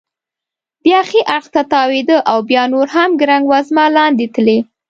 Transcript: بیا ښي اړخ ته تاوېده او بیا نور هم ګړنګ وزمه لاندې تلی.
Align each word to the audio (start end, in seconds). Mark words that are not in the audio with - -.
بیا 0.83 0.99
ښي 1.09 1.21
اړخ 1.35 1.45
ته 1.53 1.61
تاوېده 1.73 2.17
او 2.31 2.37
بیا 2.49 2.63
نور 2.73 2.87
هم 2.95 3.09
ګړنګ 3.21 3.43
وزمه 3.51 3.85
لاندې 3.97 4.25
تلی. 4.35 4.59